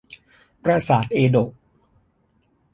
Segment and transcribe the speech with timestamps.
[0.63, 1.51] ปราสาทเอโดะ